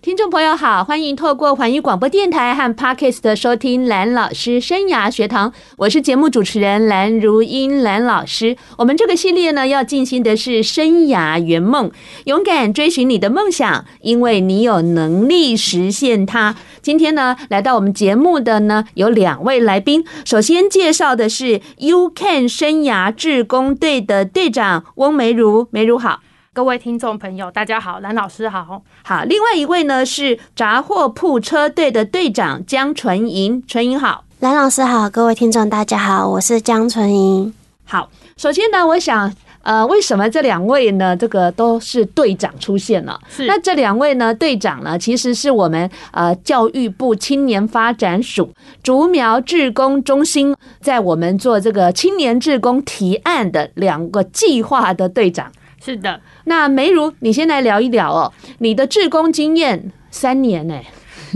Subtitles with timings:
[0.00, 8.56] 听众朋友好，欢迎透过环宇广播电台和 Podcast 收听蓝老师生涯学堂，我是节目主持人蓝如英蓝老师。
[8.76, 11.90] 我们这个系列呢，要进行的是生涯圆梦，
[12.26, 16.54] 勇敢追寻你的梦想，因为你有能力实现它。
[16.80, 20.04] 今天呢，来到我们节目的呢，有两位来宾。
[20.24, 26.20] 首先介绍的是 U-Can 生涯志工队的队长翁梅如，梅如好。
[26.58, 28.82] 各位听众朋友，大家好，蓝老师好。
[29.04, 34.24] 好，另外一位呢是杂货铺车队的队长江纯莹，纯莹好。
[34.40, 37.54] 蓝老师好，各位听众大家好，我是江纯莹。
[37.84, 43.20] 好，首先呢，我想，呃，为什么这两位呢，这个都是队长出现了？
[43.28, 43.46] 是。
[43.46, 55.52] 那这两位呢，队长呢，其实是我们呃教育部青年发展署竹苗志工中心，在我们做这个青年志工提案的两个计划的队长。
[55.82, 60.80] 是的，那梅如，你先来聊一聊哦，你的志工经验三年呢，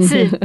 [0.07, 0.29] 是。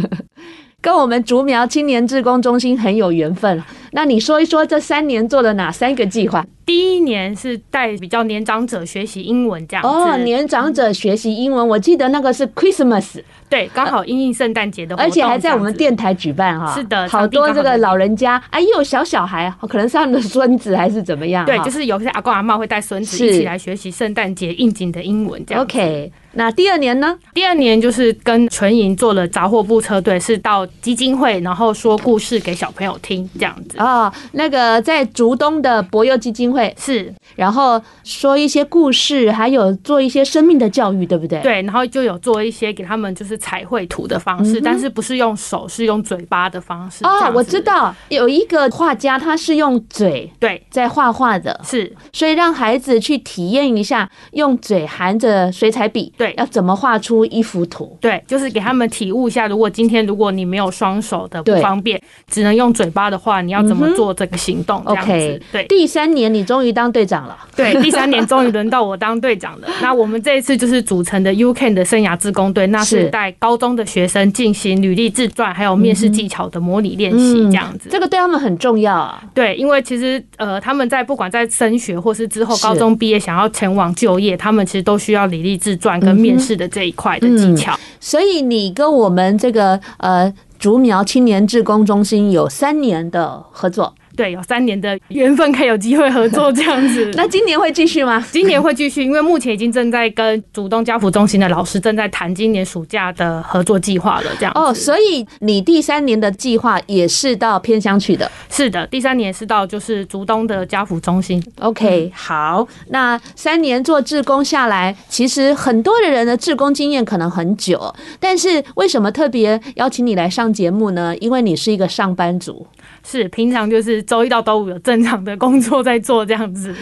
[0.80, 3.62] 跟我们竹苗青年志工中心很有缘分。
[3.92, 6.46] 那你说一说这三年做了哪三个计划？
[6.66, 9.88] 第一年是带比较年长者学习英文这样子。
[9.88, 16.74] 哦，年长者学习英文，我记得那个是 Christmas，对，刚好因应圣诞节的活动，而且还在我们电台举办哈。
[16.76, 21.46] 是的，好多这个老人家，哎，又有小小孩，可能是他们的孙子还是怎么样？
[21.46, 25.64] 对，就是有些阿公阿妈会带孙子一起来学习圣诞节应景的英文这样。
[25.64, 27.18] OK，那第二年呢？
[27.34, 33.80] 第二年就是跟纯银做了杂货部车队，是到基金会，然后说故事给小朋友听这样子。
[33.80, 41.42] 哦，那个在竹东的博幼基金会是，然后说一些故事，还有做一些生命的教育，对不对？
[41.42, 47.04] 对，然后就有做一些给他们就是彩绘图的方式，嗯、但是不是用手，是用嘴巴的方式。
[47.04, 57.98] 哦，我知道有一个画家，他是用嘴对在画画的，是，所以让孩子去体验一下用嘴含着水彩笔，对，要怎么画出一幅图？
[58.00, 62.02] 对，就是给他们体悟一下，如果今天如果你没有双手的不方便，
[62.32, 64.38] 只能用嘴巴的话，你要怎么做这个？
[64.38, 67.36] 行动这样子，OK，对，第三年你终于当队长了。
[67.56, 69.68] 对，第三年终于轮到我当队长了。
[69.82, 77.92] 那我们这一次就是组成的 U-Can 的生涯志工队，那是带高中的学生进行履历自传还有面试技巧的模拟练习，这样子、嗯嗯。
[77.92, 79.24] 这个对他们很重要啊。
[79.34, 93.94] 对，因为其实呃，他们在不管在升学或是之后高中毕业想要前往就业，他们其实都需要履历自传跟面试的这一块的技巧、所以你跟我们这个呃竹苗青年志工中心有三年的合作。
[94.18, 97.12] 对，有三年的缘分，可以有机会合作这样子。
[97.16, 98.26] 那今年会继续吗？
[98.32, 104.32] 今年会继续，因为目前已经正在跟竹东家扶中心的老师正在谈今年暑假的合作计划了。
[104.40, 108.30] 这样哦，所以你第三年的计划也是到偏乡去的？
[108.50, 111.40] 是的，第三年是到就是竹东的家扶中心。
[111.60, 121.16] OK，好，那三年做志工下来，其实很多的人的志工经验可能很久，但是为什么特别邀请你来上节目呢？
[121.18, 122.66] 因为你是一个上班族。
[123.04, 126.74] 是，平常就是周一到周五有正常的工作在做这样子，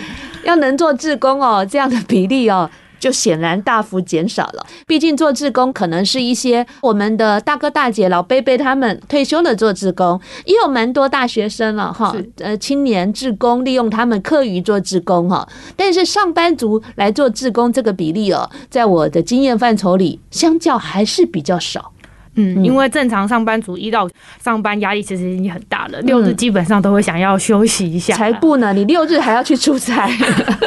[0.45, 2.69] 要能做志工哦，这样的比例哦，
[2.99, 4.65] 就显然大幅减少了。
[4.85, 21.91] 毕竟做志工可能是一些我们的大哥大姐、老伯伯他们退休了做志工，也有蛮多大学生了哈，呃，青年志工利用他们课余做志工哈，但是上班族来做志工这个比例哦，在我的经验范畴里，相较还是比较少。
[22.35, 24.07] 嗯，因为正常上班族一到
[24.43, 28.15] 上班压力其实已经很大了，六日基本上都会想要休息一下。
[28.15, 30.07] 才不呢，你六日还要去出差，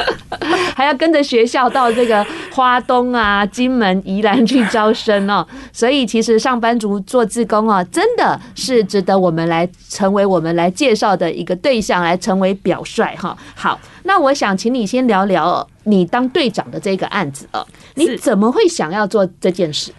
[0.75, 5.45] 还要跟着学校到这个花东啊、金门、宜兰去招生哦。
[5.71, 13.37] 所以其实上班族做志工啊，真的是值得我们来成为我们来介绍的一个对象，来成为表率哈。
[13.55, 17.65] 好，那我想请你先聊聊你当队长的这个案子哦，
[17.95, 19.91] 你怎么会想要做这件事？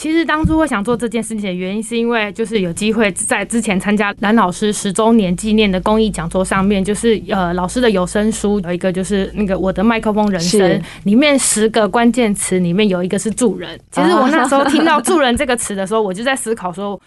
[0.00, 13.78] 其实当初会想做这件事情的原因，是因为就是有机会在之前参加蓝老师十周年纪念的公益讲座上面，就是呃老师的有声书有一个就是那个我的麦克风人生里面十个关键词里面有一个是助人。
[13.90, 16.98] 其实我那时候听到助人这个词的时候，我就在思考说。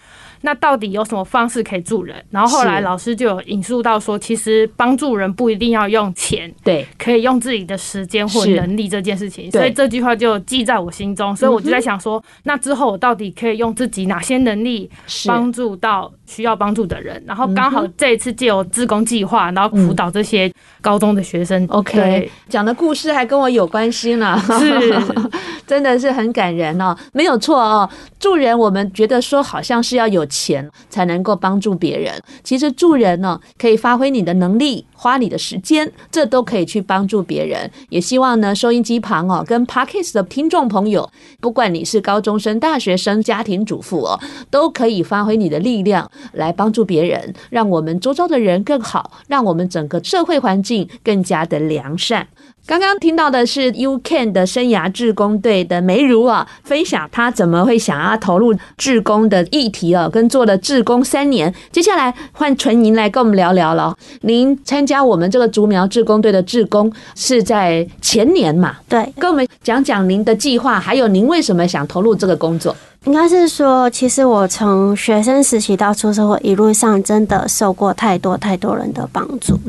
[0.45, 2.15] 那到底有什么方式可以助人？
[2.29, 9.49] 然后后来老师就有引述到说，其实帮助人不一定要用钱，对，可以用自己的时间或能力这件事情。
[9.51, 11.33] 所以这句话就记在我心中。
[11.35, 14.89] 所以我就在想说，那之后我到底可以用自己哪些能力
[15.25, 17.23] 帮助到需要帮助的人？
[17.25, 20.51] 然后刚好这一次借由自工计划，然后辅导这些
[20.81, 21.65] 高中的学生。
[21.69, 24.37] OK，讲的故事还跟我有关系呢。
[24.59, 24.93] 是。
[25.65, 27.89] 真的是很感人哦，没有错哦。
[28.19, 32.11] 助人，我们觉得说好像是要有钱才能够帮助别人，
[32.43, 37.69] 其实助人呢，可以发挥你的能力，花你的时间，这都可以去帮助别人。
[37.89, 41.07] 也希望呢，收音机旁哦，跟 Podcast 的听众朋友，
[41.39, 44.19] 不管你是高中生、大学生、家庭主妇哦，
[44.49, 52.27] 都可以发挥你的力量来帮助别人，让我们周遭的人更好，让我们整个社会环境更加的良善。
[52.65, 61.53] 刚刚听到的是 U-Can 的生涯志工队的梅如啊，分享她怎么会想要投入志工的议题啊，跟做了志工三年。
[61.73, 63.93] 接下来换纯银来跟我们聊聊了。
[64.21, 68.77] 您参加我们这个竹苗志工队的志工是在前年嘛？
[68.87, 72.73] 对，跟我们讲讲您的计划，还有您为什么想投入这个工作。
[73.05, 79.59] 应该是说，其实我从学生时期到出社会一路上，真的受过太多太多人的帮助。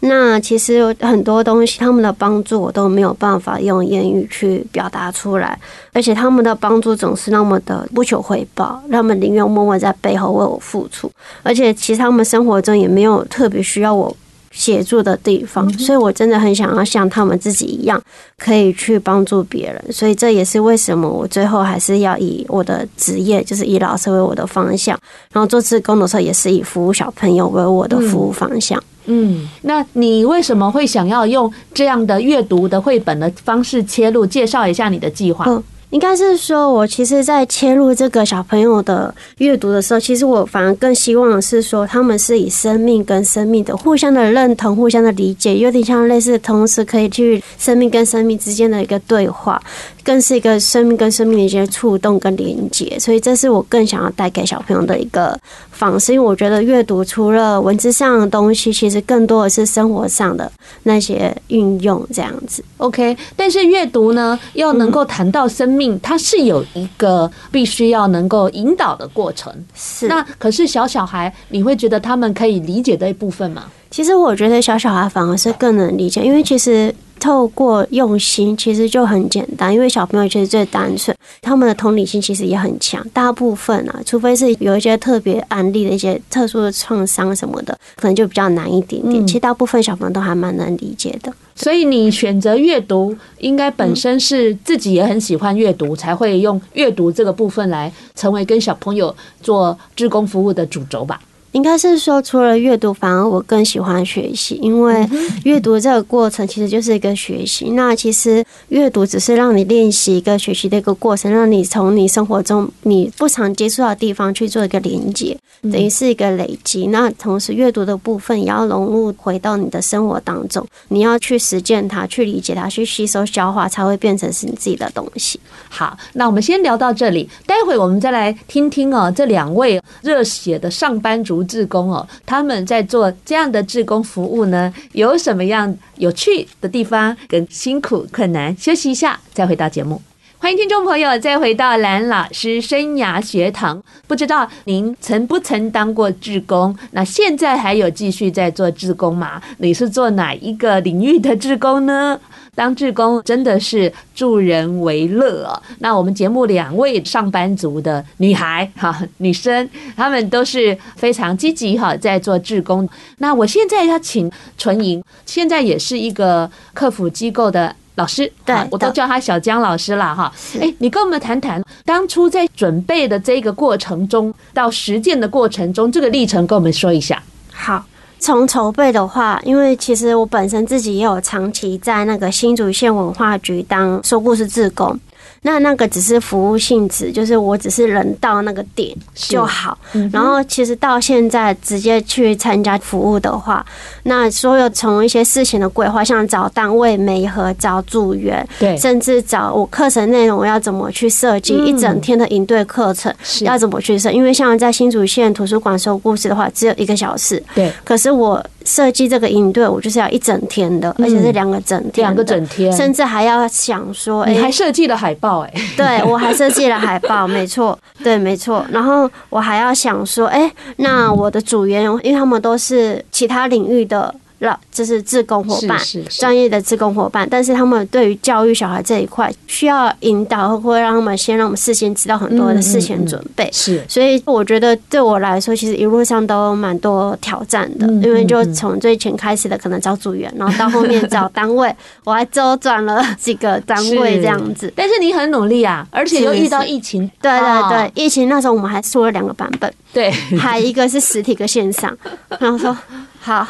[0.00, 5.58] 那其实有很多东西，他们的帮助我都没有办法用言语去表达出来，
[5.94, 11.10] 而且他们的帮助总是那么的不求回报，他们宁愿默默在背后为我付出，
[11.42, 14.14] 而且其实他们生活中也没有特别需要我。
[14.56, 18.00] 协助的地方，所以我真的很想要像他们自己一样，
[18.38, 19.92] 可以去帮助别人。
[19.92, 24.98] 所以这也是为什么我最后还是要以我的职业，就是以老师为我的方向，
[25.30, 28.82] 然后做志工的时候也是以服务小朋友为我的服务方向。
[29.04, 34.24] 嗯，那你为什么会想要用这样的阅读的绘本的方式切入？
[34.24, 35.44] 介绍一下你的计划。
[35.90, 49.62] 应该是说，我其实，在切入这个小朋友的阅读的时候，其实我反而更希望是说，他们是以生命跟生命的互相的认同、互相的理解，有点像类似，同时可以去生命跟生命之间的一个对话。
[50.06, 55.36] 更是一个生命跟生命的一些触动跟连接，所以这是我更想要带给小朋友的一个
[55.72, 56.12] 方式。
[56.12, 60.50] 因为我觉得阅读除了文字上的东西，其实更多的是生活上的
[60.84, 62.64] 那些运用这样子。
[62.76, 69.52] OK，但是阅读呢，要能够谈到生命，它是有一个必须要能够引导的过程。
[69.74, 73.64] 是，那可是小小孩，你会觉得他们可以理解的一部分吗？
[73.90, 76.94] 其实我觉得小小孩反而是更能理解，因为其实。
[77.18, 83.04] 透过用心，其实就很简单，因为小朋友其实最单纯，他们的同理心其实也很强。
[83.12, 89.26] 大部分啊，除非是有一些特别案例的一些特殊的创伤什么的，可能就比较难一点点。
[89.26, 91.32] 其实大部分小朋友都还蛮能理解的。
[91.54, 101.18] 所以你选择阅读，应该本身是自己也很喜欢阅读，才会用阅读这个部分来成为跟小朋友做志工服务的主轴吧。
[101.52, 105.08] 应该是说，除了阅读，反而我更喜欢学习，因为
[105.44, 107.70] 阅读这个过程其实就是一个学习。
[107.70, 116.88] 那其实阅读只是让你练习一个学习的一个过程，让你从你生活中你不常接触到的地方去做一个连接，等于是一个累积。
[116.88, 125.40] 那同时，阅读的部分也要融入回到你的生活当中，你要去实践它，去理解它，去吸收消化，才会变成是你自己的东西。
[125.70, 131.35] 好，那我们先聊到这里，待会我们再来听听哦，这两位热血的上班族。
[131.44, 138.56] 志工哦，他们在做这样的志工服务呢，有什么样有趣的地方跟辛苦困难？
[138.56, 140.00] 休息一下，再回到节目。
[140.46, 143.82] 欢迎听众朋友再回到蓝老师生涯学堂。
[144.06, 146.72] 不知道您曾不曾当过志工？
[146.92, 149.42] 那现在还有继续在做志工吗？
[149.58, 152.20] 你是做哪一个领域的志工呢？
[152.54, 155.60] 当志工真的是助人为乐。
[155.80, 162.88] 那我们节目两位上班族的女孩哈，女生，她们都是非常积极哈，在做志工。
[163.18, 170.32] 那我现在要请纯莹，现在也是一个客服机构的老师，对，我都叫他小江老师了哈。
[170.60, 177.22] 哎，你跟我们谈谈当初在准备的这个过程中，到实践的过程中，这个历程跟我们说一下。
[177.52, 177.84] 好。
[178.18, 184.98] 从筹备的话，因为其实我本身自己也有长期在那个新竹县文化局当说故事志工。
[185.42, 189.78] 那那个只是服务性质，就是我只是人到那个点就好。
[190.12, 193.64] 然后其实到现在直接去参加服务的话，
[194.02, 204.10] 那所有从一些事情的规划，像找单位、媒合、找组员，对，甚至找我课程内容要怎么去设计一整天的营队课程，要怎么去设？
[204.10, 207.72] 因为像在新竹县图书馆说故事的话，只有一个小时，对。
[207.84, 215.40] 可是我设计这个营队，我就是要一整天的，而且是两个整天，两个整天，甚至还要想说，你还设计了海报。
[215.40, 218.66] 哎 对，我还设计了海报，没错， 对，没错。
[218.70, 227.26] 然后我还要想说，哎，那我的组员，因为他们都是其他领域的了，就是志工伙伴，专业的志工伙伴。
[227.30, 233.48] 但是他们对于教育小孩这一块，需要引导，会让他们先让我们事先知道很多的事前准备。
[233.52, 241.74] 是，所以我觉得对我来说，其实一路上都蛮多挑战的，因为就从最前开始的可能找组员，然后到后面找 单位，
[242.04, 244.72] 我还周转了 几个单位这样子。
[244.76, 251.96] 但是你很努力啊，而且又遇到疫情，对对对，疫情那时候我们还出了两个版本，对，还一个是实体跟线上，
[252.38, 252.76] 然后说
[253.20, 253.46] 好。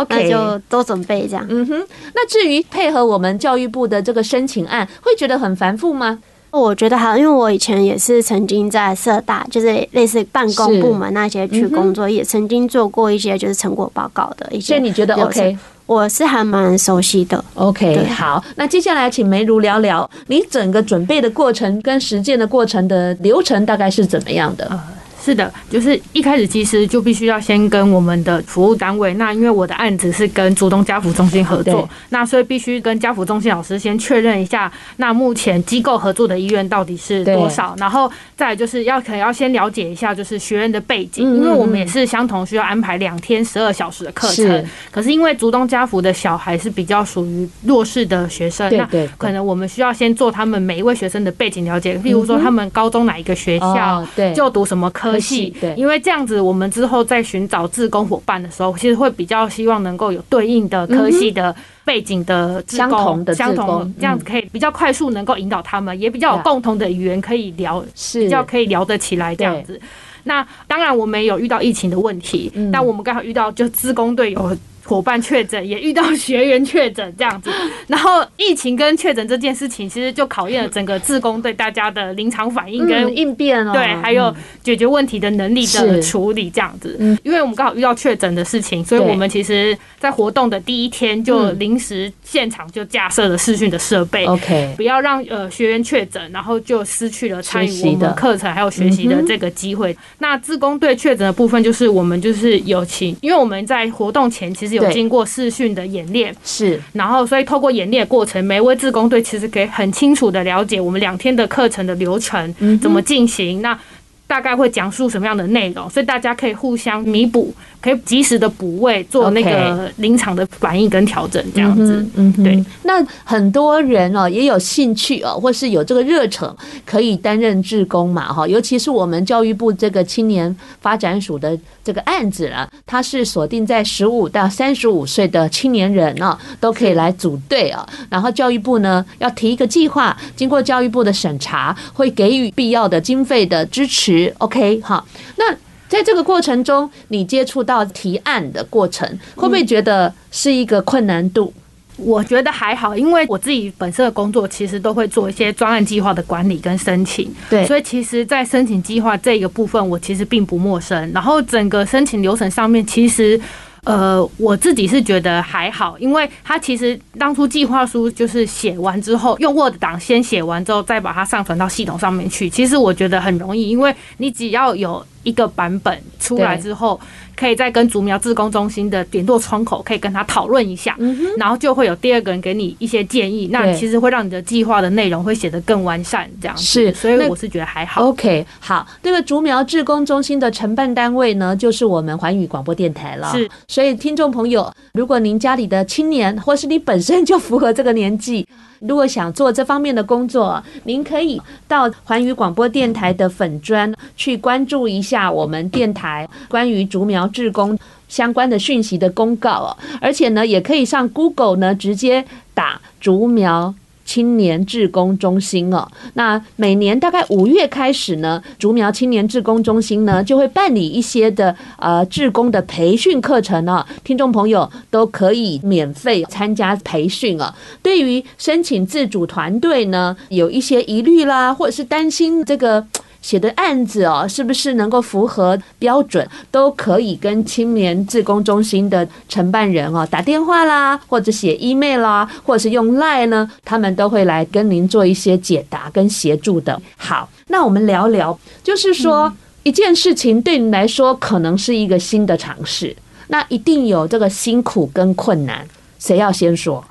[0.00, 1.46] OK，那就多准备这样。
[1.48, 6.18] 嗯哼，那至于配合我们教育部的这个申请案，会觉得很繁复吗？
[6.50, 14.68] 我觉得还，因为我以前也是曾经在社大，就是类似办公部门那些去工作，嗯、也曾经做过一些就是成果报告的一些。
[14.68, 15.58] 所以你觉得 OK？
[15.84, 17.44] 我是还蛮熟悉的。
[17.54, 24.80] OK，好，那接下来请梅如聊聊你整个准备的过程跟实践的过程的流程大概是怎么样的？
[25.26, 55.15] 是的，就是一开始其实就必须要先跟我们的服务单位，那因为我的案子是跟竹东家福中心合作，那所以必须跟家福中心老师先确认一下，那目前机构合作的医院到底是多少，然后再就是要可能要先了解一下就是学院的背景，因为我们也是相同需要安排两天十二小时的课程，可是因为竹东家福的小孩是比较属于弱势的学生，那可能我们需要先做他们每一位学生的背景了解，譬如说他们高中哪一个学校，对，就读什么科。
[55.20, 61.54] 系，对，因为这样子，我们之后在寻找志工伙伴的时候，其实会比较希望能够有对应的科系的
[61.84, 68.20] 背景的相同的相同，这样子可以比较快速能够引导他们，也比较有共同的语言可以聊，是。
[68.20, 69.80] 比较可以聊得起来这样子。
[70.24, 74.56] 那当然，我们也有遇到疫情的问题，但我们刚好遇到就自工队有。
[74.86, 77.50] 伙伴确诊，也遇到学员确诊这样子，
[77.88, 86.96] 然后疫情跟确诊这件事情，其实就考验了整个自工对大家的临场反应跟应变哦，对，还有解决问题的能力的处理这样子。
[87.00, 99.96] 嗯，因为我们刚好遇到确诊的事情，所以我们其实在活动的第一天就临时现场就架设了视讯的设备，OK，不要让呃学员确诊，然后就失去了参与我们课程还有学习的这个机会。
[100.18, 104.75] 那自工队确诊的部分，就是我们就是有请，因为我们在活动前其实。
[104.76, 113.78] 有经过试训的演练，是，然后所以透过演练过程，每一位志工队其实可以很清楚的了解我们两天的课程的流程怎么进行，那
[114.26, 117.54] 大概会讲述什么样的内容，所以大家可以互相弥补。
[117.78, 122.04] 可以及时的补位，做那个临场的反应跟调整，这样子。
[122.16, 122.64] 嗯，对。
[122.82, 126.52] 那很多人哦也有兴趣哦，或是有这个热忱，
[126.84, 128.48] 可以担任志工嘛，哈。
[128.48, 137.86] 尤其是我们教育部这个青年发展署的这个案子啊，它是锁定在十五到三十五岁的青年人啊，都可以来组队啊。
[138.10, 144.15] 然后教育部呢要提一个计划，经过教育部的审查，会给予必要的经费的支持。
[144.38, 145.06] OK，好，
[145.36, 145.44] 那。
[145.88, 151.54] 在这个过程中，你接触到提案的过程，会不会觉得是一个困难度？
[151.96, 161.12] 我觉得还好，因为我自己本身的工作其实都会做一些专案计划的管理跟申请，对，所以其实，在申请计划这个部分，我其实并不陌生。
[161.12, 163.40] 然后整个申请流程上面，其实。
[163.86, 172.50] 呃，我自己是觉得还好，因为他其实当初计划书就是写完之后，用 Word 档先写完之后，再把它上传到系统上面去。
[172.50, 176.98] 其实我觉得很容易，因为你只要有一个版本出来之后。
[177.36, 180.96] 可以再跟竹苗志工中心的点舵窗口可以跟他讨论一下，
[181.36, 186.62] 然后就会有第二个人给你一些建议，那其实会让你的计划的内容会写得更完善，这样子。
[186.62, 188.06] 是，所以我是觉得还好。
[188.06, 193.30] OK，好，这个竹苗志工中心的承办单位呢，就是我们环宇广播电台了。
[193.32, 198.48] 是，所以听众朋友，如果您家里的青年，或是你本身就符合这个年纪。
[198.80, 207.78] 如果想做这方面的工作，您可以到环宇广播电台的粉砖去关注一下我们电台关于竹苗志工
[208.08, 213.74] 相关的讯息的公告哦，而且呢，也可以上 Google 呢直接打竹苗。
[214.06, 227.54] 青年志工中心哦，那每年大概五月开始呢，竹苗青年志工中心呢就会办理一些的呃志工的培训课程呢，听众朋友都可以免费参加培训啊。
[227.82, 232.86] 对于申请自主团队呢，有一些疑虑啦，或者是担心这个。
[233.26, 246.80] 写的案子哦，是不是能够符合标准，都可以跟青年志工中心的承办人哦打电话啦，或者写 email 啦，或者是用 line 呢，他们都会来跟您做一些解答跟协助的。
[246.96, 249.32] 好，那我们聊聊，就是说
[249.64, 252.94] 一件事情对你来说可能是一个新的尝试，
[253.26, 255.66] 那一定有这个辛苦跟困难，
[255.98, 256.84] 谁要先说？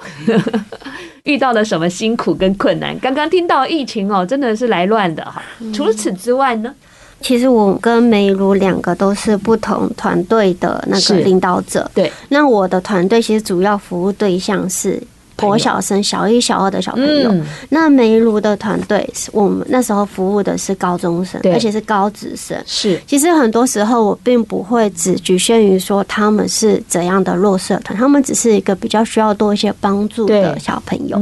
[1.25, 2.97] 遇到了什么辛苦跟困难？
[2.99, 5.43] 刚刚听到疫情哦，真的是来乱的哈。
[5.73, 6.73] 除此之外呢？
[7.21, 11.89] 其实我跟梅如两个都是不同团队的那个领导者。
[11.93, 15.01] 对，那我的团队其实主要服务对象是。
[15.35, 17.31] 国小生，小一、小二的小朋友。
[17.31, 22.57] 嗯、那梅如的团队，我们那时候服务的是高中生，而且是高职生。
[22.65, 31.21] 是，其实很多时候我并不会只局限于说他们是怎样的弱势团，他们只是一个比较需要多一些帮助的小朋友。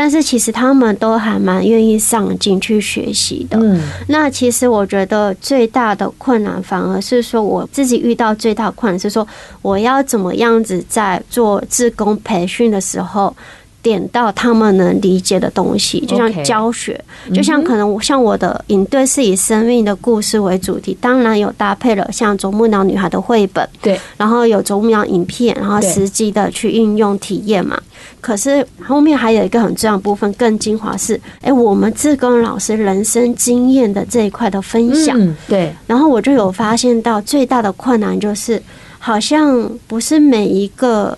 [0.00, 3.58] 但是其实他们都还蛮愿意上进去学习的。
[3.60, 3.78] 嗯，
[4.08, 9.28] 那其实我觉得最大的困难，反而是说我自己遇到最大的困难是说，
[9.60, 13.36] 我要怎么样子在做自工培训的时候。
[13.82, 17.34] 点到他们能理解的东西，就像教学，Okay.
[17.34, 27.80] 就像可能像我的影队是以生命的故事为主题，当然有搭配了像啄木鸟女孩的绘本，对，然后有啄木鸟影片，然后实际的去应用体验嘛。
[28.20, 35.72] 可是后面还有一个很重要的部分，更精华是，哎，我们志工老师人生经验的这一块的分享，对。
[35.86, 38.62] 然后我就有发现到最大的困难就是，
[38.98, 41.16] 好像不是每一个。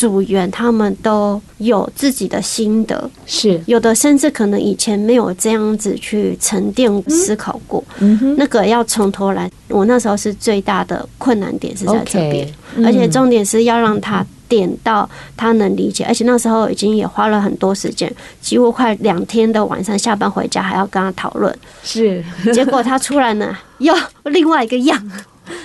[0.00, 3.60] 组员他们都有自己的心得，是。
[3.66, 7.84] 有的，甚至可能以前没有这样子去沉淀思考过。
[7.98, 12.50] 嗯哼，那个要从头来，我那时候是最大的困难点是在这边，
[12.82, 21.54] 而且重点是要让他点到他能理解，而且那时候已经也花了很多时间，几乎快两天的晚上下班回家还要跟他讨论。
[21.82, 24.98] 是，结果他出来呢，又另外一个样，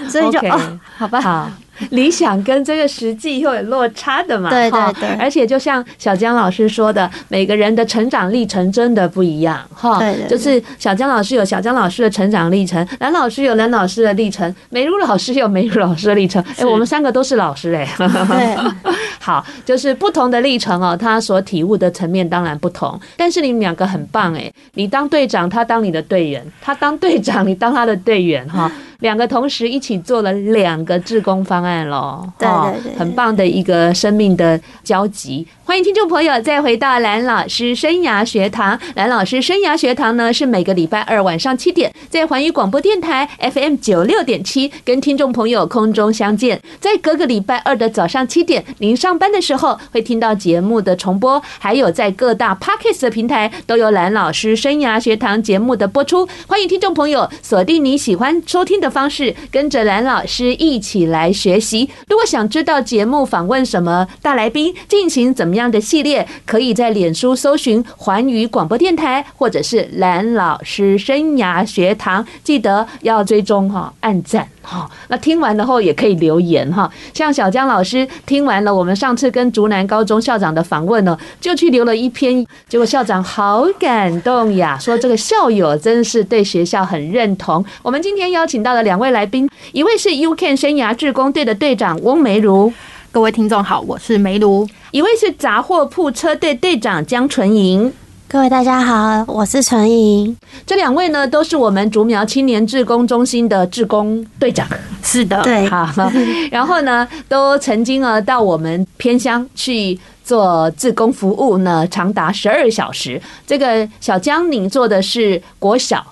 [0.10, 1.22] 所以就哦，好吧。
[1.22, 1.50] 好
[1.92, 4.50] 理想跟这个实际又有落差的嘛？
[4.50, 10.00] 对对对，而且就像小江老师说的，每个人的成长历程真的不一样哈。
[10.00, 16.44] 对，就是小江老师有小江老师的成长历程，蓝老师有蓝老师的历程，美如老师有美如老师的历程。
[16.58, 17.88] 哎，我们三个都是老师哎。
[17.98, 18.74] 对，
[19.20, 23.00] 好，就是不同的历程哦，他所体悟的层面当然不同。
[23.18, 28.72] 但是你们两个很棒哎，你当队长，他当你的队员；他当队长，你当他的队员哈。
[29.00, 35.48] 两个同时一起做了两个志工方案咯，对对对，很棒的一个生命的交集。
[35.68, 38.80] 欢迎听众朋友再回到蓝老师生涯学堂。
[38.94, 46.62] 蓝老师生涯学堂呢，是每个礼拜二晚上七点在环宇广播电台 FM 九六点七跟听众朋友空中相见。
[46.80, 56.30] 在隔个礼拜二的早上七点，您上班的时候会听到节目的重播，还有在各大 Podcast 的平台都有蓝老师生涯学堂节目的播出。
[56.46, 61.90] 欢迎听众朋友锁定你喜欢收听的方式，跟着蓝老师一起来学习。
[62.08, 74.90] 如果想知道节目访问什么大来宾，进行怎么样的系列，可以在脸书搜寻环宇广播电台，或者是蓝老师生涯学堂，记得要追踪哈，按赞哈。
[75.08, 76.90] 那听完了后也可以留言哈。
[77.14, 87.64] 像小江老师听完了我们上次跟竹南高中校长的访问呢，就去留了一篇，结果校长好感动呀，说这个校友真是对学校很认同。
[87.82, 92.74] 我们今天邀请到了两位来宾，一位是 U-Can 生涯志工队的队长翁梅如。
[93.16, 94.68] 各位听众好，我是梅如。
[94.92, 97.90] 一位是杂货铺车队队长江纯莹。
[98.28, 100.36] 各位大家好，我是纯莹。
[100.66, 104.68] 这两位呢，都是我们竹苗青年志工中心的志工队长。
[105.02, 105.66] 是的，对。
[105.68, 105.90] 好，
[106.52, 113.22] 然后呢，都曾经啊到我们偏乡去做志工服务呢，长达十二小时。
[113.48, 116.06] 这个小江，你做的是国小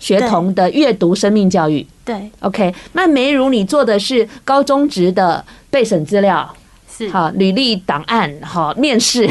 [0.00, 1.86] 学童的阅读生命教育。
[2.04, 2.74] 对，OK。
[2.94, 5.44] 那梅如，你做的是高中职的。
[5.70, 6.54] 备审资料
[6.90, 9.26] 是好，履历档案好，面试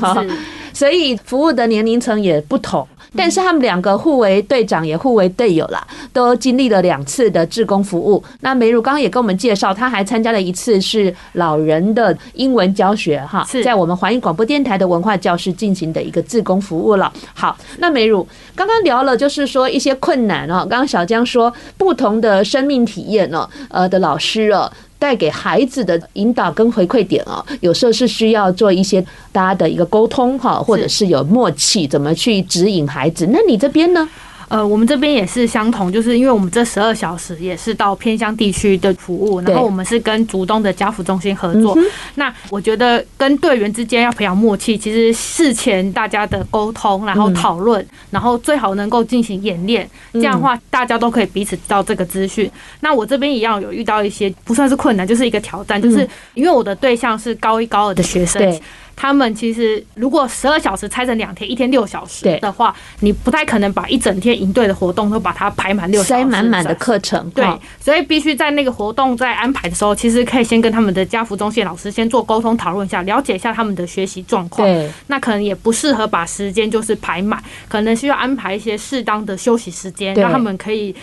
[0.00, 0.24] 好，
[0.72, 2.86] 所以服务的年龄层也不同。
[3.16, 8.22] 但是他们两个互为队长，也互为队友啦，都经历了两次的志工服务。
[8.42, 17.12] 那梅如刚刚也跟我们介绍，他还参加了一次是老人的英文教学哈，在我们环宇广播电台的文化教室进行的一个志工服务了。
[17.34, 20.58] 好，那梅如刚刚聊了，就是说一些困难哦。
[20.60, 24.70] 刚刚小江说不同的生命体验呢，呃的老师哦。
[25.00, 33.26] 带给孩子的引导跟回馈点啊，有时候是需要做一些大家的一个沟通哈，或者是有默契，怎么去指引孩子？
[33.32, 34.08] 那你这边呢？
[34.50, 41.78] 呃，我们这边也是相同，就是因为我们这十二小时也是到偏乡地区的服务，然后我们是跟竹东的家扶中心合作。
[42.16, 52.50] 那我觉得跟队员之间要培养默契，其实事前大家的沟通，然后讨论，然后最好能够进行演练，这样的话大家都可以彼此知道这个资讯。
[52.80, 58.60] 那我这边一样有遇到一些不算是困难，就是一个挑战，就是因为我的对象是高一高二的学生。
[59.00, 67.30] 他们其实如果十二小时拆成两天，一天六小时的话，你不太可能把一整天营队的活动都把它排满六小时，塞满满的课程。
[67.30, 67.46] 对，
[67.80, 74.68] 所以必须在那个活动在安排的时候，其实可以先跟他们的家福中心老师先做沟通讨论一下，了解一下他们的学习状况。
[74.68, 80.94] 对，那可能也不适合把时间就是排满，可能需要安排一些适当的休息时间，让他们可以。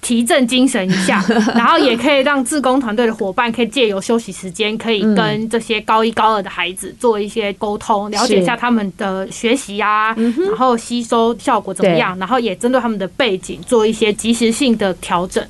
[0.00, 10.14] 提振精神一下， 然后也可以让志工团队的伙伴可以借由休息时间，可以跟这些高一高二的孩子做一些沟通，了解一下他们的学习啊，
[10.46, 15.44] 然后吸收效果怎么样，然后也针对他们的背景做一些及时性的调整。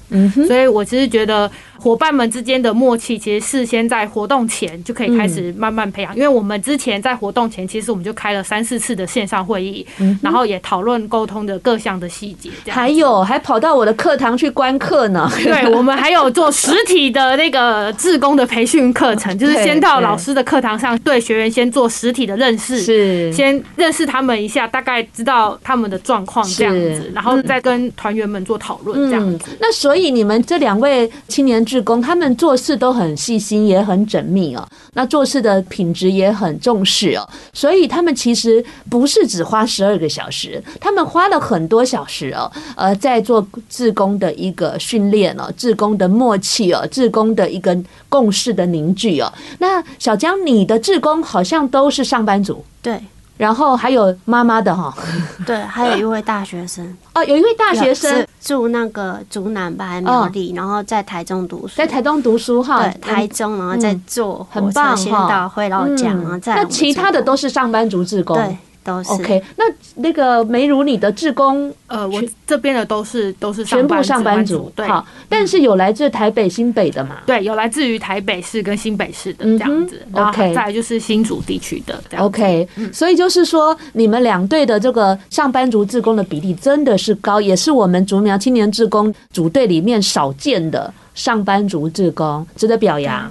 [0.47, 1.51] 所以我其实觉得。
[1.81, 6.14] 伙伴们之间的默契，其实事先在活动前就可以开始慢慢培养。
[6.14, 9.87] 因为我们之前在活动前，其实我们就开了三四次的线上会议，
[10.21, 12.51] 然后也讨论沟通的各项的细节。
[12.69, 15.31] 还有，还跑到我的课堂去观课呢。
[15.37, 29.51] 对，我们还有做实体的那个志工的培训课程， 就是先到老师的课堂上，对学员先做实体的认识，是先认识他们一下，大概知道他们的状况这样子，然后再跟团员们做讨论这样子。
[29.61, 34.67] 那所以你们这两位青年志工他们做事都很细心，也很缜密哦。
[34.95, 37.29] 那做事的品质也很重视哦。
[37.53, 42.51] 所以他们其实不是只花十二个小时，他们花了很多小时哦。
[42.75, 47.77] 呃，在做志工的一个训练哦，志工的默契哦，志工的一个
[48.09, 49.31] 共事的凝聚哦。
[49.59, 52.99] 那小江，你的志工好像都是上班族，对。
[53.38, 54.94] 然后还有妈妈的哈，
[55.46, 56.94] 对，还有一位大学生。
[57.14, 58.27] 哦，有一位大学生。
[58.40, 68.57] 住那个竹南吧还苗栗，然后在台中读书，在台中读书哈，对，台中，然后在做很棒先到回老家，然后再那其他的都是上班族志工，对。
[68.88, 69.11] 都是。
[69.12, 69.64] OK，那
[69.96, 77.18] 那个梅如你的志工，呃，我这边的都是都是全部上班族，对，好，但是有来自台北、新北的嘛？
[77.27, 93.31] 对，有来自于台北市跟新北市的这样子，OK，再来就是新竹地区的，OK，所以就是说，你们两队的这个上班族志工的比例真的是高，也是我们竹苗青年志工组队里面少见的上班族志工，值得表扬。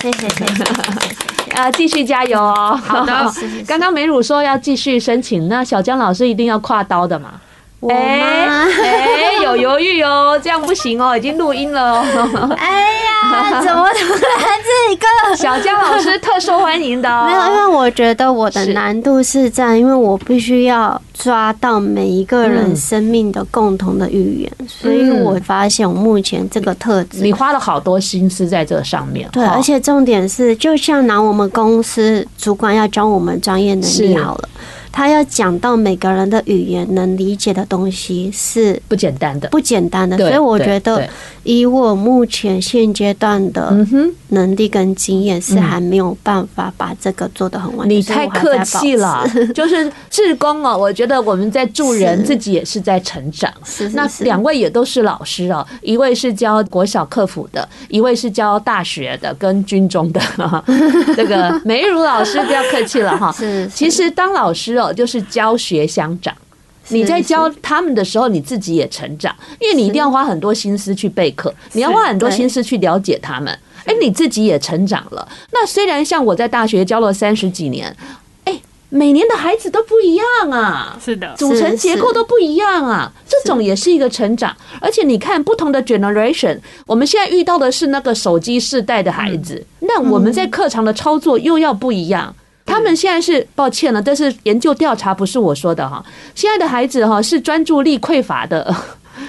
[0.00, 2.78] 谢谢谢谢啊，继续加油哦！
[2.84, 3.32] 好的，
[3.66, 7.30] 刚刚美乳说要继续申请，那小江老师一定要跨刀的嘛？
[7.88, 12.48] 哎哎、欸欸，有犹豫哦，这样不行哦，已经录音了哦。
[12.56, 13.13] 哎呀，
[13.64, 17.26] 怎么突然这个小江老师特受欢迎的、哦？
[17.26, 29.28] 没有，因为我觉得我的难度是在，因为我必须要抓到每一个人生命的共同的语言，嗯、所以我发现我目前这个特质，你花了好多心思在这上面。
[29.32, 34.48] 对，而且重点是，就像拿我们公司主管要教我们专业能力好了。
[34.96, 41.04] 他要讲到每个人的语言能理解的东西是不简单的，不简单的，所以我觉得
[41.42, 43.76] 以我目前现阶段的
[44.28, 47.90] 能力跟经验是还没有办法把这个做得很完。
[47.90, 53.52] 你太客气了， 就是志工哦，我觉得我们在助人，自己也是在成长。
[53.94, 60.20] 那两位也都是老师哦，一位是教国小客服的，一位是教大学的跟军中的。
[61.16, 64.83] 这个梅如老师不要客气了哈， 是，其实当老师哦。
[64.92, 66.34] 就是教学相长，
[66.88, 73.58] 你在教他们的时候，你自己也成长，因为你一定要花很多心思去备课，你要花很多心思去了解他们。
[73.86, 75.28] 哎，你自己也成长了。
[75.52, 77.94] 那虽然像我在大学教了三十几年，
[78.44, 84.56] 哎，每年的孩子都不一样啊，是的，组成结构都不一样啊，这种也是一个成长。
[84.80, 92.34] 而且你看，不同的 generation，我们现在遇到的是那个手机世代的孩子，那我们在课堂的操作又要不一样。
[92.74, 96.04] 他们现在是抱歉了，但是研究调查不是我说的哈。
[96.34, 98.74] 现在的孩子哈是专注力匮乏的，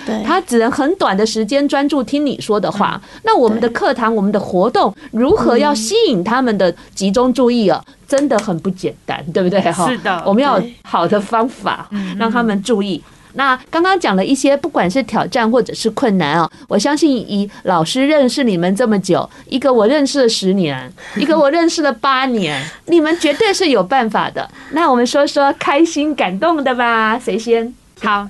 [0.06, 3.00] 对， 他只能很短的时间专注听你说的话。
[3.24, 7.84] 那我们的课堂、我们的活动如何要吸引他们的集中注意啊？
[8.08, 9.88] 真的很不简单，对不对哈？
[9.90, 13.02] 是的，我们要有好的方法让他们注意。
[13.36, 24.50] 那刚刚讲了一些，不管是挑战或者是困难啊，我相信以老师认识你们这么久，一个我认识了十年，一个我认识了八年， 你们绝对是有办法的。
[24.72, 27.74] 那我们说说开心感动的吧，谁先？
[28.02, 28.28] 好，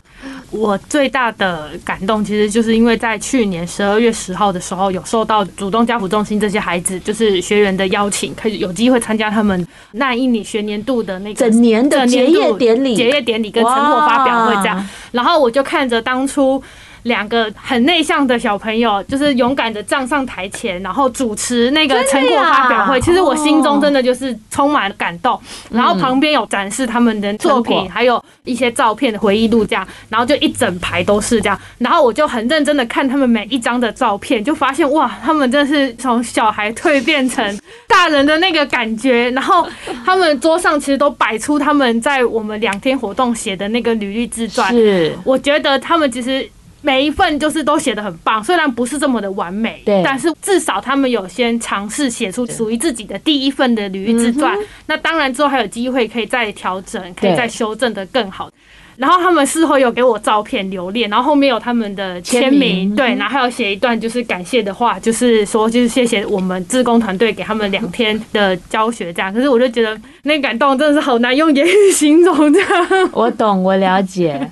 [0.57, 16.63] 我最大的感动其实就是因为在去年十二月十号的时候，有受到主动家扶中心这些孩子就是学员的邀请，可以有机会参加他们那一年学年度的那个整年的结业典礼、结业典礼跟成果发表会这样，然后我就看着当初。
[17.05, 22.99] 两个很内向的小朋友，就是勇敢的站上台前，然后主持那个成果发表会。
[22.99, 25.39] 其实我心中真的就是充满了感动。
[25.69, 29.87] 然后旁边有展示他们的作品，还有一些照片的回忆录这样。
[30.09, 31.59] 然后就一整排都是这样。
[31.77, 39.29] 然后我就很认真的看他们每一张的照片，就发现哇，他们真是从小孩蜕变成大人的那个感觉。
[39.29, 39.67] 然后
[40.03, 44.73] 他们桌上其实都摆出他们在我们两天活动写的那个履历自传。
[44.73, 46.49] 是，我觉得他们其实。
[46.85, 54.55] 每一份就是都写的很棒，虽然不是这么的完美，对，但是至少他们有先尝试写出属于自己的第一份的履历自传。
[54.85, 58.51] 那当然之后还有机会可以再调整，可以再修正的更好。
[58.97, 69.33] 然后他们事后有给我照片留念，然后后面有他们的签名，名对，然后还有写一段就是感谢的话，就是说就是谢谢我们志工团队给他们两天的教学这样。
[69.33, 72.69] 可是我就觉得那感动真的是好难用言语形容这样。
[73.11, 74.49] 我懂，我了解。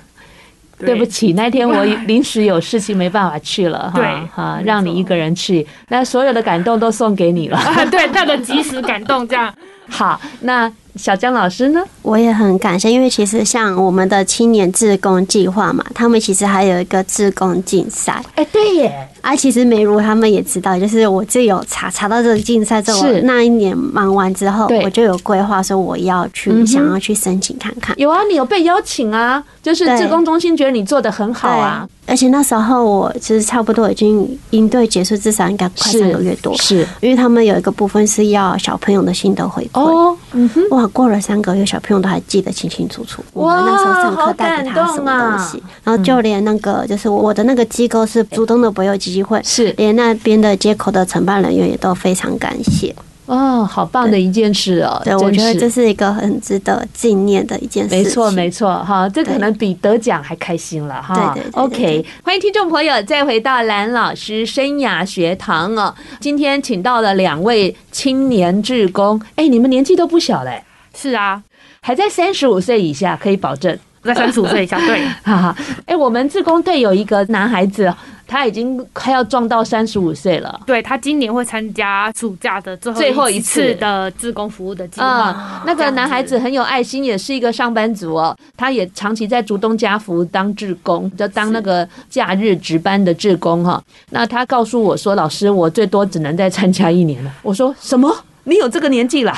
[0.78, 7.58] 对，对不起，那天我 临时有事情没办法去了哈，对哈，让你一个人去，那所有的感动都送给你了。
[7.90, 9.52] 对，那个及时感动这样。
[9.88, 10.72] 好，那。
[10.96, 11.82] 小江老师呢？
[12.02, 18.22] 我也很感谢，因为其实像我们的青年志工计划嘛，他们其实还有一个志工竞赛。
[18.36, 19.08] 哎，对耶！
[19.24, 27.98] 啊，其实美如他们也知道，就是我这有查查到这个竞赛之后，那一年忙完之后，我就有规划说我要去，想要去申请看看。
[27.98, 31.88] 有啊，你有被邀请啊，就是志工中心觉得你做的很好啊。
[32.06, 36.54] 而且那时候我其实差不多已经应对结束，至少应该快三个月多。
[36.58, 39.80] 是，因为他们有一个部分是要小朋友的心得回馈。
[39.80, 40.84] 哦，嗯哼，哇。
[40.88, 43.24] 过了三个月，小朋友都还记得清清楚楚。
[43.32, 52.94] 我们那时候上课带给他什么东西，然后就连那个就是我的那个机构是主动的博幼基金会，是连那边的接口的承办人员也都非常感谢。
[53.26, 55.00] 哦，好棒的一件事哦！
[55.02, 57.94] 对，我觉得这是一个很值得纪念的一件事。
[57.94, 61.32] 没错，没错，哈，这可能比得奖还开心了哈。
[61.34, 65.94] 对对，OK，欢迎听众朋友再回到蓝老师生涯学堂哦。
[66.20, 70.62] 今天请到了两位青年志工，哎，你们年纪都不小嘞。
[70.94, 71.42] 是啊，
[71.80, 74.78] 还在三十五岁以下，可以保证在三十五岁以下。
[74.80, 75.56] 对， 哈哈。
[75.86, 77.90] 哎，我们志工队有一个男孩子，
[78.26, 80.60] 他已经快要撞到三十五岁了。
[80.66, 85.30] 对，他今年会参加暑假的最后最后一次的志工服务的计划。
[85.30, 88.36] 嗯，那个男孩子很有爱心，也是一个上班族哦。
[88.56, 93.82] 他也长期在竹东家福当志工，就当那个假日值班的志工哈。
[94.10, 98.14] 那他告诉我说：“老师，我最多只能再参加一年了。”我说：“什么？”
[98.46, 99.32] 你有这个年纪了，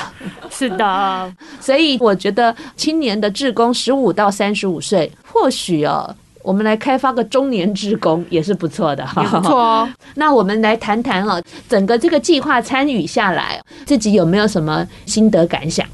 [0.49, 6.13] 是的， 所以我觉得青年的志工十五到三十五岁，或许哦，
[6.47, 9.21] 我们来开发个中年职工也是不错的哈。
[9.21, 15.85] 没错哦， 那我们来谈谈哦，整个这个计划参与下来，自己有没有什么心得感想？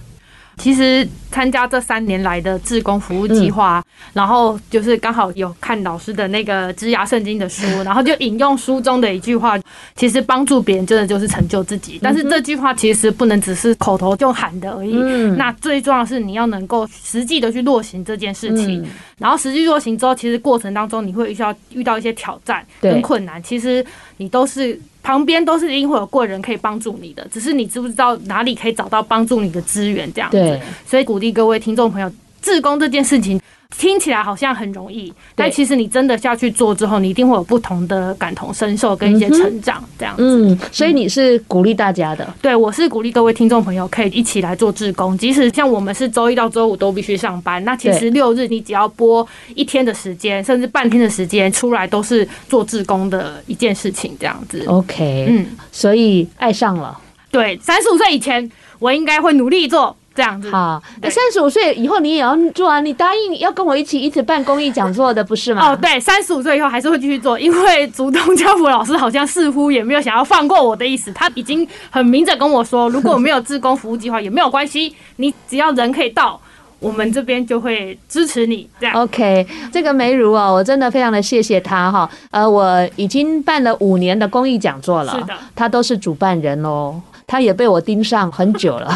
[0.58, 9.58] 其实参加这三年来的志工服务计划，然后就是刚好有看老师的那个《职涯圣经》的书， 然后就引用书中的一句话：
[9.96, 12.00] 其实帮助别人真的就是成就自己。
[12.02, 14.94] 但是这句话其实不能只是口头就喊的而已。
[15.38, 18.86] 那最重要的是你要能够实际的去落行这件事情。
[19.18, 23.84] 然后实际落行之后，其实过程当中你会遇到遇到一些挑战跟困难，其实
[24.18, 24.80] 你都是。
[25.04, 30.60] 旁边都是一定会有贵人可以帮助你的，只是你知不知道哪里可以找到帮助你的资源这样子。
[30.88, 32.10] 所以鼓励各位听众朋友，
[32.42, 33.40] 自工这件事情。
[33.78, 40.24] 听起来好像很容易，但其实你真的下去做之后，你一定会有不同的感同身受跟一些成长这样子。
[40.24, 42.34] 嗯，所以你是鼓励大家的。
[42.42, 54.64] 对，我是鼓励各位听众朋友可以一起来做志工，即使像我们是周一到周五都必须上班，那其实六日你只要播一天的时间，甚至半天的时间出来，都是做志工的一件事情这样子。
[54.68, 56.98] OK，嗯，所以爱上了。
[57.32, 59.96] 对，三十五岁以前，我应该会努力做。
[60.16, 62.80] 这样子好，三十五岁以后你也要做啊！
[62.82, 65.72] 你答应要跟我一起一直办公益讲座的，不是吗？
[65.72, 76.40] 哦，对，三十五岁以后还是会继续做，因为竹东教辅老师好像似乎也没有想要放过我的意思，他已经很明着跟我说，如果我没有志工服务计划也没有关系，你只要人可以到，
[76.80, 78.70] 我们这边就会支持你。
[78.80, 82.08] 这样 OK，这个梅如啊，我真的非常的谢谢他哈。
[82.30, 87.02] 呃，我已经办了五年的公益讲座了，是的，他都是主办人哦。
[87.34, 88.96] 他也被我盯上很久了，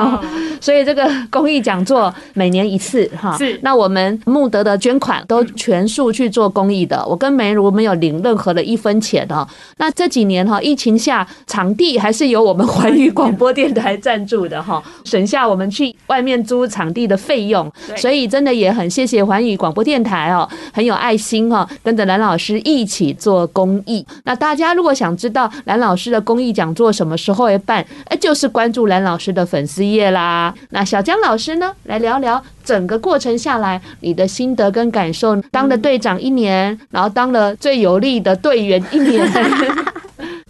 [0.60, 3.34] 所以这个公益讲座每年一次哈。
[3.38, 7.02] 是，那我们募得的捐款都全数去做公益的。
[7.06, 9.48] 我跟梅如没有领任何的一分钱哦。
[9.78, 17.72] 那这几年哈，疫情下场地还是由我们环宇广播电台赞助的哈，省下我们去外面租场地的费用。
[17.96, 24.04] 所以真的也很谢谢环宇广播电台哦，很有爱心哈，跟着蓝老师一起做公益。
[24.24, 30.54] 那大家如果想知道蓝老师的公益讲座什么时候会办，哎，就是关注兰老师的粉丝页啦。
[30.70, 35.34] 那小江老师呢，来聊聊整个过程下来你的心得跟感受。
[35.50, 39.26] 当了队长一年，然后当了最有力的队员一年。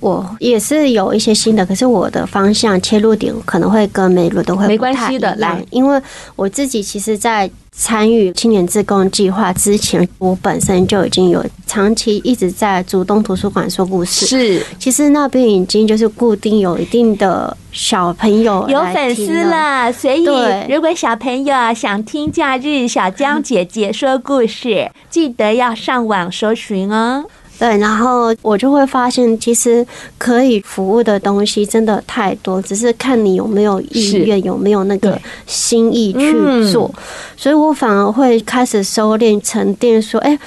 [0.00, 4.66] 我也是有一些新的，可是我的方向切入点可能会跟梅如都会。
[4.66, 6.00] 没关系的，来，因为
[6.36, 14.26] 我自己其实，在参与青年志工计划之前，我本身就已经有长期一直在竹东图书馆说故事。
[14.26, 20.24] 是，其实那边已经就是固定有一定的小朋友有粉丝了，所以
[20.68, 27.24] 如果小朋友想听假日小江姐姐说故事，记得要上网搜寻哦。
[27.58, 29.84] 对，然后我就会发现，其实
[30.16, 36.32] 可以服务的东西真的太多，只是看你有没有意愿，有没有那个心意去
[36.72, 36.94] 做。
[37.36, 40.38] 所以我反而会开始收敛、沉淀，说：“哎。”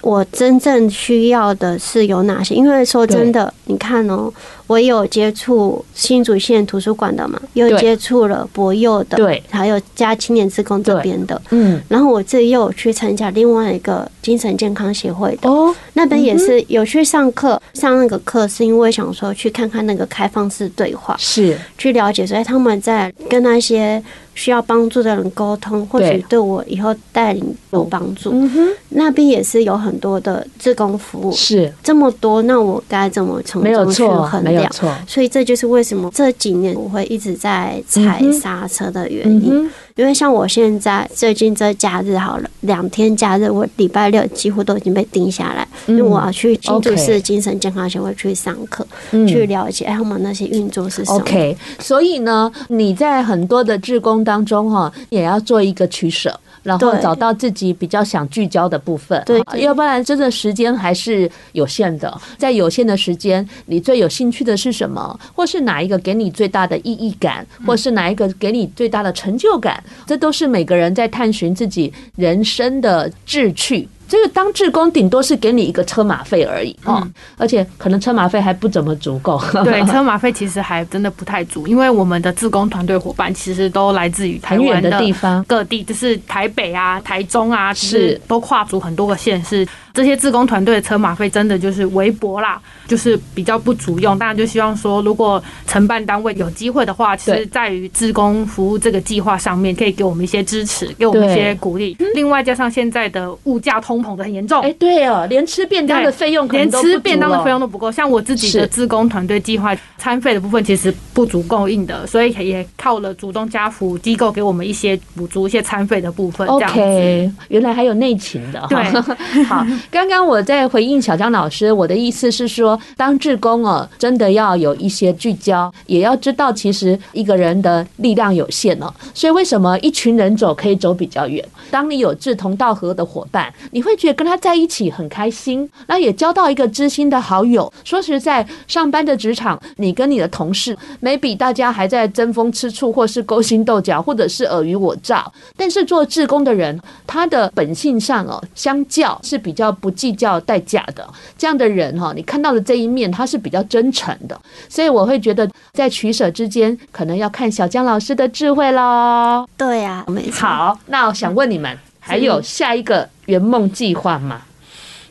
[0.00, 2.54] 我真正需要的是有哪些？
[2.54, 4.32] 因为说真的，你看哦。
[4.66, 21.58] 我有接触新竹县图书馆的嘛，又接触了博幼的，对，还有加青年志工这边的，嗯，然后我自己又有去参加另外一个精神健康协会的，哦，那边也是有去上课，上那个课是因为想说去看看那个开放式对话，是。
[21.76, 24.00] 去了解，所以他们在跟那些
[24.40, 26.38] 需要帮助的人沟通，或许对。
[26.38, 28.30] 我以后带领有帮助。
[28.32, 31.70] 嗯，那边也是有很多的志工服务，是。
[31.82, 34.72] 这么多，那我该怎么从中去衡量？
[35.06, 39.70] 所以这就是为什么这几年我会一直在踩刹车的原因。
[39.96, 48.86] 因为像我现在最近这假日好了，两天假日我礼拜六几乎都已经被定下来，因为我要去新竹市精神健康协会去上课，
[49.28, 51.18] 去了解他们那些运作是什么。
[51.18, 56.38] OK，所以呢，你在很多的志工当中哈，也要做一个取舍。
[56.62, 62.20] 然后找到自己比较想聚焦的部分，对，要不然真的时间还是有限的。
[62.36, 65.18] 在有限的时间，你最有兴趣的是什么？
[65.34, 67.46] 或是哪一个给你最大的意义感？
[67.66, 69.82] 或是哪一个给你最大的成就感？
[70.06, 73.88] 这都是每个人在探寻自己人生的志趣。
[74.10, 77.06] 这个当志工顶多是给你一个车马费而已哦，
[77.38, 79.40] 而且可能车马费还不怎么足够。
[79.64, 89.64] 对， 车马费其实还真的不太足，因为我们的志工团队伙伴其实都来自于台湾的地方各地，就是台北啊、台中啊，是都跨足很多个县市。
[89.92, 94.18] 这些自工团队的车马费真的就是微薄啦，就是比较不足用。
[94.18, 101.96] 大家就希望说，如果承办单位有机会的话，其实在于自工服务这个计划上面，可以给我们一些支持，给我们一些鼓励。
[102.14, 107.90] 另外加上现在的物价通膨的很严重，哎，对哦，连吃便当的费用，连吃便当的费用都不够。
[107.90, 116.46] 像我自己的自工团队计划餐费的部分，其实不足供应的，所以也靠了主动家扶机构给我们一些补足一些餐费的部分。
[116.46, 118.82] 这样子，OK，原来还有内勤的，对，
[119.44, 119.66] 好。
[119.88, 128.92] 刚刚我在回应小江老师，我的意思是说，当志工哦，真的要有一些聚焦，也要知道其实一个人的力量有限哦。
[129.14, 131.44] 所以为什么一群人走可以走比较远？
[131.70, 137.72] 当你有志同道合的伙伴，你会觉得跟他在一起很开心，那也交到一个知心的好友。
[137.84, 145.30] 说实在，上班的职场，你跟你的同事，maybe 大家还在争风吃醋，或是勾心斗角，或者是尔虞我诈。
[145.56, 149.69] 但是做志工的人，他的本性上哦，相较是比较。
[149.70, 159.46] 不计较代价的这样的人哈，你看到的这一面，他是比较真诚的，所以我会觉得在取舍之间，可能要看小江老师的智慧喽。
[159.56, 160.46] 对呀，没错。
[160.46, 164.42] 好，那我想问你们，还有下一个圆梦计划吗？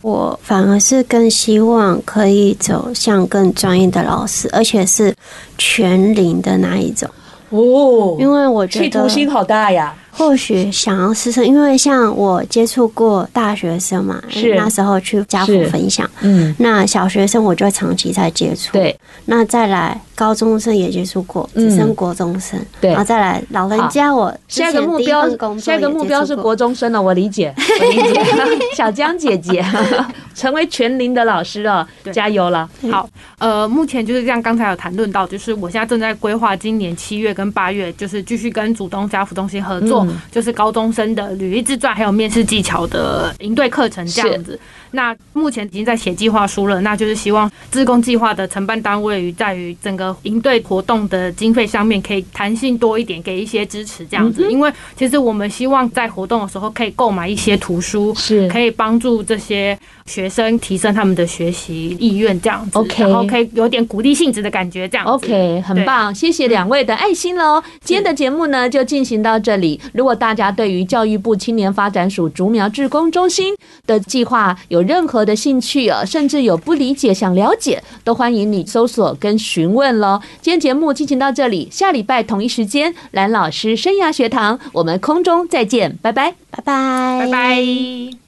[0.01, 5.13] 我反而是更希望可以走向更专业的老师，而且是
[5.57, 7.09] 全龄的那一种
[7.49, 9.95] 哦，因为我觉得企图心好大呀。
[10.11, 14.53] 或许想要师生，因为像我接触过大学生嘛，是。
[14.55, 18.93] 那时候去家父分享，嗯，那小学生我就长期在接触，对，
[19.25, 25.25] 那再来高中生也接触过，只剩国中生，对，然后再来老人家，我下一个目标，
[25.57, 28.21] 下一个目标是国中生了，我理解，我理解，
[28.75, 29.63] 小江姐姐
[30.39, 32.69] 成为全龄的老师了，加油了。
[32.89, 40.07] 好，呃，目前就是像刚才有谈论到，就是我现在正在规划今年七月跟八月，就是继续跟主东家福中心合作。
[40.31, 44.57] 就是高中生的履历自传，还有面试技巧的应对课程这样子。
[44.91, 54.49] 那目前已经在写计划书了，那就是希望自工计划的承办单位于在于整个营队活动的经费上面可以弹性多一点，给一些支持这样子。
[54.49, 62.77] 因为其实我们希望在活动的时候可以购买一些图书，是可以帮助这些学生提升他们的学习意愿这样子。
[62.79, 65.11] OK，然后可以有点鼓励性质的感觉这样子。
[65.11, 67.61] OK，很棒，谢谢两位的爱心喽。
[67.83, 69.79] 今天的节目呢就进行到这里。
[69.93, 80.21] 如果大家对于教育部青年发展署竹苗志工中心的计划有有任何的兴趣啊，甚至有不理解想了解，都欢迎你搜索跟询问喽。
[80.41, 88.19] 今天节目进行到这里，下礼拜同一时间，蓝老师生涯学堂，我们空中再见，拜拜，拜拜，拜拜。